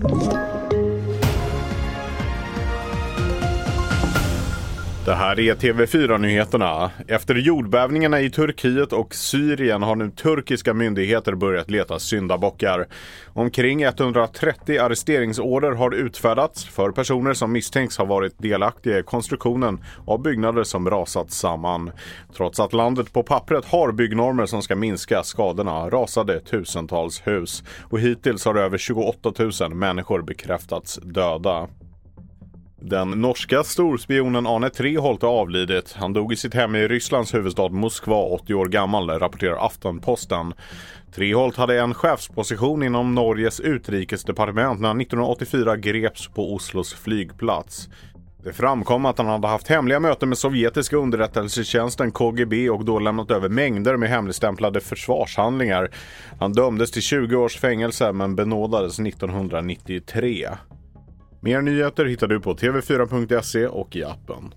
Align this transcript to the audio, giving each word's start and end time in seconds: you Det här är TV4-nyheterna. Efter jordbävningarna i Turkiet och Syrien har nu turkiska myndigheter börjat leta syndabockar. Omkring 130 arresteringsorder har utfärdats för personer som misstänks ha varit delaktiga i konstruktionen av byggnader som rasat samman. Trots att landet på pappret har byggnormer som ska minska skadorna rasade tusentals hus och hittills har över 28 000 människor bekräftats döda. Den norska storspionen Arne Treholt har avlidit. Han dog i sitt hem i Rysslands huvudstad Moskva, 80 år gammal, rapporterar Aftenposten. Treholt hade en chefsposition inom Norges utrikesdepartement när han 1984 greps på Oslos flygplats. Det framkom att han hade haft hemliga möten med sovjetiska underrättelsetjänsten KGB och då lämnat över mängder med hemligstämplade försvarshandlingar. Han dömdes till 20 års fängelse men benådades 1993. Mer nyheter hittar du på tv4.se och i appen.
you 0.00 0.57
Det 5.08 5.14
här 5.14 5.40
är 5.40 5.54
TV4-nyheterna. 5.54 6.90
Efter 7.06 7.34
jordbävningarna 7.34 8.20
i 8.20 8.30
Turkiet 8.30 8.92
och 8.92 9.14
Syrien 9.14 9.82
har 9.82 9.96
nu 9.96 10.10
turkiska 10.10 10.74
myndigheter 10.74 11.34
börjat 11.34 11.70
leta 11.70 11.98
syndabockar. 11.98 12.86
Omkring 13.26 13.82
130 13.82 14.78
arresteringsorder 14.78 15.72
har 15.72 15.94
utfärdats 15.94 16.64
för 16.64 16.90
personer 16.90 17.34
som 17.34 17.52
misstänks 17.52 17.98
ha 17.98 18.04
varit 18.04 18.38
delaktiga 18.38 18.98
i 18.98 19.02
konstruktionen 19.02 19.84
av 20.06 20.22
byggnader 20.22 20.64
som 20.64 20.90
rasat 20.90 21.30
samman. 21.30 21.90
Trots 22.36 22.60
att 22.60 22.72
landet 22.72 23.12
på 23.12 23.22
pappret 23.22 23.64
har 23.64 23.92
byggnormer 23.92 24.46
som 24.46 24.62
ska 24.62 24.76
minska 24.76 25.22
skadorna 25.22 25.90
rasade 25.90 26.40
tusentals 26.40 27.26
hus 27.26 27.64
och 27.90 28.00
hittills 28.00 28.44
har 28.44 28.54
över 28.54 28.78
28 28.78 29.32
000 29.60 29.74
människor 29.74 30.22
bekräftats 30.22 30.98
döda. 31.02 31.68
Den 32.80 33.10
norska 33.10 33.64
storspionen 33.64 34.46
Arne 34.46 34.70
Treholt 34.70 35.22
har 35.22 35.28
avlidit. 35.28 35.92
Han 35.98 36.12
dog 36.12 36.32
i 36.32 36.36
sitt 36.36 36.54
hem 36.54 36.74
i 36.74 36.88
Rysslands 36.88 37.34
huvudstad 37.34 37.68
Moskva, 37.68 38.16
80 38.16 38.54
år 38.54 38.66
gammal, 38.66 39.10
rapporterar 39.10 39.66
Aftenposten. 39.66 40.54
Treholt 41.14 41.56
hade 41.56 41.80
en 41.80 41.94
chefsposition 41.94 42.82
inom 42.82 43.14
Norges 43.14 43.60
utrikesdepartement 43.60 44.80
när 44.80 44.88
han 44.88 45.00
1984 45.00 45.76
greps 45.76 46.28
på 46.28 46.54
Oslos 46.54 46.94
flygplats. 46.94 47.88
Det 48.44 48.52
framkom 48.52 49.06
att 49.06 49.18
han 49.18 49.26
hade 49.26 49.48
haft 49.48 49.68
hemliga 49.68 50.00
möten 50.00 50.28
med 50.28 50.38
sovjetiska 50.38 50.96
underrättelsetjänsten 50.96 52.10
KGB 52.10 52.70
och 52.70 52.84
då 52.84 52.98
lämnat 52.98 53.30
över 53.30 53.48
mängder 53.48 53.96
med 53.96 54.08
hemligstämplade 54.08 54.80
försvarshandlingar. 54.80 55.90
Han 56.40 56.52
dömdes 56.52 56.90
till 56.90 57.02
20 57.02 57.36
års 57.36 57.58
fängelse 57.58 58.12
men 58.12 58.36
benådades 58.36 58.98
1993. 58.98 60.48
Mer 61.40 61.62
nyheter 61.62 62.04
hittar 62.04 62.26
du 62.26 62.40
på 62.40 62.54
tv4.se 62.54 63.66
och 63.66 63.96
i 63.96 64.04
appen. 64.04 64.54